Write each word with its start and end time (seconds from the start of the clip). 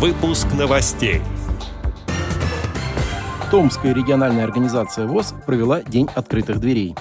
Выпуск 0.00 0.46
новостей. 0.58 1.20
Томская 3.50 3.92
региональная 3.92 4.44
организация 4.44 5.06
ВОЗ 5.06 5.34
провела 5.44 5.82
День 5.82 6.08
открытых 6.14 6.58
дверей. 6.58 6.94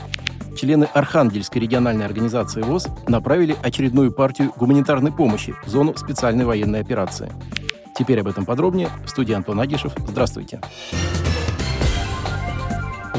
Члены 0.57 0.83
Архангельской 0.83 1.62
региональной 1.62 2.04
организации 2.04 2.62
ВОЗ 2.62 2.89
направили 3.07 3.55
очередную 3.63 4.12
партию 4.12 4.51
гуманитарной 4.54 5.13
помощи 5.13 5.55
в 5.63 5.70
зону 5.70 5.96
специальной 5.96 6.43
военной 6.43 6.81
операции. 6.81 7.31
Теперь 7.98 8.20
об 8.20 8.27
этом 8.27 8.45
подробнее. 8.45 8.89
В 9.05 9.09
студии 9.09 9.31
Антон 9.31 9.61
Агишев. 9.61 9.93
Здравствуйте. 10.05 10.59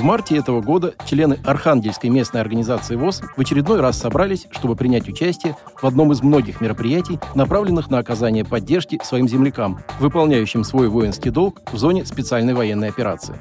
В 0.01 0.03
марте 0.03 0.39
этого 0.39 0.62
года 0.62 0.95
члены 1.05 1.39
Архангельской 1.45 2.09
местной 2.09 2.41
организации 2.41 2.96
ВОЗ 2.96 3.21
в 3.37 3.41
очередной 3.43 3.80
раз 3.83 3.98
собрались, 3.98 4.46
чтобы 4.51 4.75
принять 4.75 5.07
участие 5.07 5.59
в 5.77 5.87
одном 5.87 6.11
из 6.12 6.23
многих 6.23 6.62
мероприятий, 6.62 7.21
направленных 7.34 7.91
на 7.91 7.98
оказание 7.98 8.47
поддержки 8.47 8.98
своим 9.05 9.29
землякам, 9.29 9.80
выполняющим 9.98 10.65
свой 10.65 10.89
воинский 10.89 11.28
долг 11.28 11.61
в 11.70 11.77
зоне 11.77 12.06
специальной 12.06 12.55
военной 12.55 12.89
операции. 12.89 13.34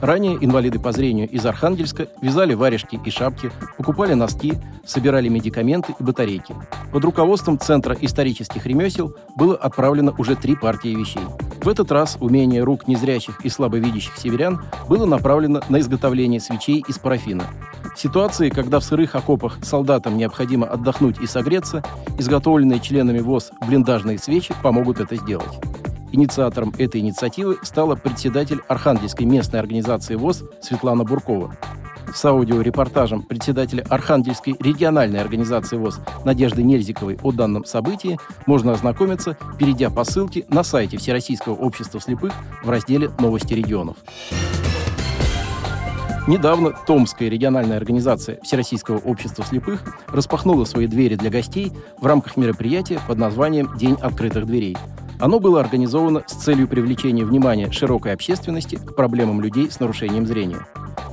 Ранее 0.00 0.38
инвалиды 0.40 0.78
по 0.78 0.90
зрению 0.90 1.28
из 1.28 1.44
Архангельска 1.44 2.08
вязали 2.22 2.54
варежки 2.54 2.98
и 3.04 3.10
шапки, 3.10 3.50
покупали 3.76 4.14
носки, 4.14 4.54
собирали 4.86 5.28
медикаменты 5.28 5.94
и 6.00 6.02
батарейки. 6.02 6.54
Под 6.92 7.04
руководством 7.04 7.58
Центра 7.58 7.94
исторических 8.00 8.64
ремесел 8.64 9.14
было 9.36 9.54
отправлено 9.54 10.14
уже 10.16 10.34
три 10.34 10.56
партии 10.56 10.94
вещей. 10.94 11.20
В 11.66 11.68
этот 11.68 11.90
раз 11.90 12.16
умение 12.20 12.62
рук 12.62 12.86
незрячих 12.86 13.44
и 13.44 13.48
слабовидящих 13.48 14.16
северян 14.16 14.62
было 14.88 15.04
направлено 15.04 15.62
на 15.68 15.80
изготовление 15.80 16.38
свечей 16.38 16.84
из 16.86 17.00
парафина. 17.00 17.42
В 17.92 17.98
ситуации, 17.98 18.50
когда 18.50 18.78
в 18.78 18.84
сырых 18.84 19.16
окопах 19.16 19.58
солдатам 19.62 20.16
необходимо 20.16 20.68
отдохнуть 20.68 21.18
и 21.18 21.26
согреться, 21.26 21.82
изготовленные 22.20 22.78
членами 22.78 23.18
ВОЗ 23.18 23.50
блиндажные 23.66 24.16
свечи 24.16 24.54
помогут 24.62 25.00
это 25.00 25.16
сделать. 25.16 25.58
Инициатором 26.12 26.72
этой 26.78 27.00
инициативы 27.00 27.58
стала 27.64 27.96
председатель 27.96 28.60
Архангельской 28.68 29.26
местной 29.26 29.58
организации 29.58 30.14
ВОЗ 30.14 30.44
Светлана 30.62 31.02
Буркова. 31.02 31.56
С 32.16 32.24
аудиорепортажем 32.24 33.20
председателя 33.20 33.84
Архангельской 33.90 34.56
региональной 34.58 35.20
организации 35.20 35.76
ВОЗ 35.76 36.00
Надежды 36.24 36.62
Нельзиковой 36.62 37.18
о 37.22 37.30
данном 37.30 37.66
событии 37.66 38.18
можно 38.46 38.72
ознакомиться, 38.72 39.36
перейдя 39.58 39.90
по 39.90 40.02
ссылке 40.02 40.46
на 40.48 40.64
сайте 40.64 40.96
Всероссийского 40.96 41.52
общества 41.52 42.00
слепых 42.00 42.32
в 42.62 42.70
разделе 42.70 43.10
«Новости 43.18 43.52
регионов». 43.52 43.98
Недавно 46.26 46.72
Томская 46.86 47.28
региональная 47.28 47.76
организация 47.76 48.40
Всероссийского 48.42 48.96
общества 48.96 49.44
слепых 49.44 49.82
распахнула 50.08 50.64
свои 50.64 50.86
двери 50.86 51.16
для 51.16 51.28
гостей 51.28 51.70
в 52.00 52.06
рамках 52.06 52.38
мероприятия 52.38 52.98
под 53.06 53.18
названием 53.18 53.76
«День 53.76 53.98
открытых 54.00 54.46
дверей», 54.46 54.74
оно 55.18 55.38
было 55.38 55.60
организовано 55.60 56.24
с 56.26 56.32
целью 56.32 56.68
привлечения 56.68 57.24
внимания 57.24 57.70
широкой 57.70 58.12
общественности 58.12 58.76
к 58.76 58.94
проблемам 58.94 59.40
людей 59.40 59.70
с 59.70 59.80
нарушением 59.80 60.26
зрения. 60.26 60.66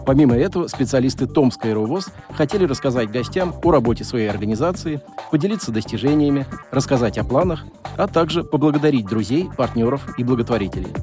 Помимо 0.06 0.36
этого, 0.36 0.68
специалисты 0.68 1.28
Томской 1.28 1.73
РОВОЗ 1.73 2.09
хотели 2.34 2.66
рассказать 2.66 3.09
гостям 3.09 3.56
о 3.64 3.72
работе 3.72 4.04
своей 4.04 4.30
организации, 4.30 5.02
поделиться 5.32 5.72
достижениями, 5.72 6.45
рассказать 6.72 7.18
о 7.18 7.23
планах, 7.23 7.64
а 7.98 8.08
также 8.08 8.44
поблагодарить 8.44 9.06
друзей, 9.06 9.50
партнеров 9.56 10.18
и 10.18 10.23
благотворителей. 10.23 10.94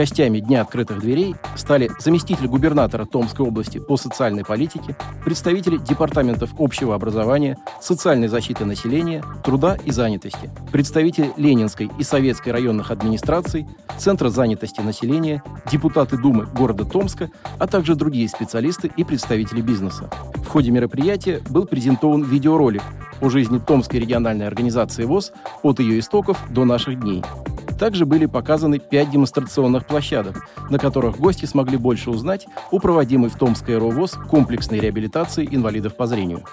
Гостями 0.00 0.40
Дня 0.40 0.62
открытых 0.62 1.00
дверей 1.00 1.36
стали 1.56 1.90
заместитель 1.98 2.46
губернатора 2.46 3.04
Томской 3.04 3.46
области 3.46 3.76
по 3.76 3.98
социальной 3.98 4.46
политике, 4.46 4.96
представители 5.26 5.76
департаментов 5.76 6.54
общего 6.58 6.94
образования, 6.94 7.58
социальной 7.82 8.28
защиты 8.28 8.64
населения, 8.64 9.22
труда 9.44 9.76
и 9.84 9.90
занятости, 9.90 10.48
представители 10.72 11.34
Ленинской 11.36 11.90
и 11.98 12.02
Советской 12.02 12.48
районных 12.48 12.90
администраций, 12.90 13.68
Центра 13.98 14.30
занятости 14.30 14.80
населения, 14.80 15.42
депутаты 15.70 16.16
Думы 16.16 16.46
города 16.46 16.86
Томска, 16.86 17.30
а 17.58 17.66
также 17.66 17.94
другие 17.94 18.26
специалисты 18.26 18.90
и 18.96 19.04
представители 19.04 19.60
бизнеса. 19.60 20.08
В 20.36 20.46
ходе 20.46 20.70
мероприятия 20.70 21.42
был 21.50 21.66
презентован 21.66 22.22
видеоролик 22.22 22.82
о 23.20 23.28
жизни 23.28 23.58
Томской 23.58 24.00
региональной 24.00 24.46
организации 24.46 25.04
ВОЗ 25.04 25.32
от 25.62 25.78
ее 25.78 25.98
истоков 25.98 26.38
до 26.48 26.64
наших 26.64 26.98
дней. 26.98 27.22
Также 27.80 28.04
были 28.04 28.26
показаны 28.26 28.78
пять 28.78 29.10
демонстрационных 29.10 29.86
площадок, 29.86 30.46
на 30.68 30.78
которых 30.78 31.18
гости 31.18 31.46
смогли 31.46 31.78
больше 31.78 32.10
узнать 32.10 32.46
о 32.70 32.78
проводимой 32.78 33.30
в 33.30 33.36
Томской 33.36 33.78
РОВОЗ 33.78 34.18
комплексной 34.28 34.80
реабилитации 34.80 35.48
инвалидов 35.50 35.96
по 35.96 36.06
зрению. 36.06 36.44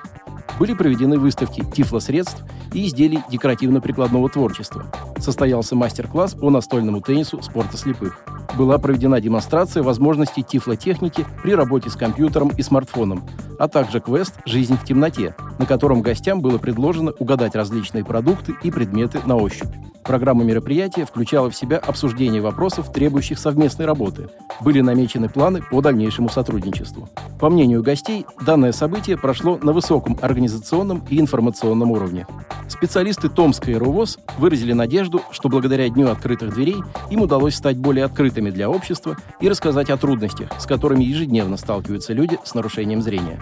Были 0.58 0.74
проведены 0.74 1.20
выставки 1.20 1.66
тифлосредств 1.76 2.46
и 2.74 2.88
изделий 2.88 3.20
декоративно-прикладного 3.30 4.30
творчества. 4.30 4.86
Состоялся 5.20 5.76
мастер-класс 5.76 6.34
по 6.34 6.50
настольному 6.50 7.02
теннису 7.02 7.42
спорта 7.42 7.76
слепых. 7.76 8.24
Была 8.58 8.78
проведена 8.78 9.20
демонстрация 9.20 9.84
возможностей 9.84 10.44
тифлотехники 10.44 11.26
при 11.44 11.54
работе 11.54 11.90
с 11.90 11.98
компьютером 11.98 12.54
и 12.58 12.62
смартфоном, 12.62 13.28
а 13.60 13.68
также 13.68 14.00
квест 14.00 14.34
«Жизнь 14.46 14.78
в 14.78 14.86
темноте», 14.86 15.36
на 15.60 15.66
котором 15.66 16.02
гостям 16.02 16.40
было 16.40 16.58
предложено 16.58 17.12
угадать 17.20 17.54
различные 17.54 18.06
продукты 18.06 18.56
и 18.64 18.72
предметы 18.72 19.20
на 19.26 19.36
ощупь. 19.36 19.68
Программа 20.08 20.46
мероприятия 20.46 21.06
включала 21.06 21.50
в 21.50 21.56
себя 21.56 21.78
обсуждение 21.78 22.42
вопросов, 22.42 22.94
требующих 22.94 23.38
совместной 23.38 23.86
работы. 23.86 24.30
Были 24.62 24.80
намечены 24.80 25.28
планы 25.28 25.62
по 25.70 25.82
дальнейшему 25.82 26.30
сотрудничеству. 26.30 27.10
По 27.42 27.50
мнению 27.50 27.84
гостей, 27.84 28.26
данное 28.40 28.72
событие 28.72 29.18
прошло 29.18 29.60
на 29.62 29.74
высоком 29.74 30.18
организационном 30.22 31.04
и 31.10 31.20
информационном 31.20 31.92
уровне. 31.92 32.26
Специалисты 32.70 33.28
Томской 33.28 33.76
РУВОЗ 33.76 34.20
выразили 34.38 34.72
надежду, 34.72 35.22
что 35.32 35.50
благодаря 35.50 35.90
Дню 35.90 36.10
открытых 36.10 36.54
дверей 36.54 36.78
им 37.10 37.22
удалось 37.22 37.56
стать 37.56 37.78
более 37.78 38.06
открытыми 38.06 38.50
для 38.50 38.70
общества 38.70 39.18
и 39.42 39.50
рассказать 39.50 39.90
о 39.90 39.98
трудностях, 39.98 40.50
с 40.58 40.66
которыми 40.66 41.04
ежедневно 41.04 41.58
сталкиваются 41.58 42.14
люди 42.14 42.40
с 42.46 42.54
нарушением 42.54 43.02
зрения. 43.02 43.42